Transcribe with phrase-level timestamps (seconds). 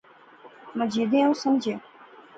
[0.77, 1.77] مجیدیں او سمجھایا